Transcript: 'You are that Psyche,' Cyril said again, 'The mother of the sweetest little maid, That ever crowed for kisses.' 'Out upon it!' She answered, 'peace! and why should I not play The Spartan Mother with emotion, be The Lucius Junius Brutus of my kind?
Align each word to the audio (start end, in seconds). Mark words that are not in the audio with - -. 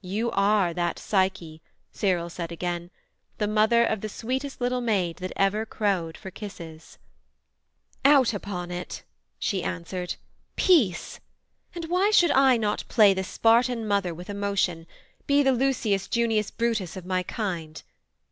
'You 0.00 0.32
are 0.32 0.74
that 0.74 0.98
Psyche,' 0.98 1.62
Cyril 1.92 2.28
said 2.30 2.50
again, 2.50 2.90
'The 3.36 3.46
mother 3.46 3.84
of 3.84 4.00
the 4.00 4.08
sweetest 4.08 4.60
little 4.60 4.80
maid, 4.80 5.18
That 5.18 5.32
ever 5.36 5.64
crowed 5.64 6.16
for 6.18 6.32
kisses.' 6.32 6.98
'Out 8.04 8.34
upon 8.34 8.72
it!' 8.72 9.04
She 9.38 9.62
answered, 9.62 10.16
'peace! 10.56 11.20
and 11.76 11.84
why 11.84 12.10
should 12.10 12.32
I 12.32 12.56
not 12.56 12.86
play 12.88 13.14
The 13.14 13.22
Spartan 13.22 13.86
Mother 13.86 14.12
with 14.12 14.28
emotion, 14.28 14.88
be 15.28 15.44
The 15.44 15.52
Lucius 15.52 16.08
Junius 16.08 16.50
Brutus 16.50 16.96
of 16.96 17.06
my 17.06 17.22
kind? 17.22 17.80